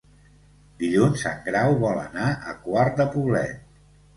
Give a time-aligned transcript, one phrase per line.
[0.83, 3.73] Dilluns en Grau vol anar a Quart de Poblet.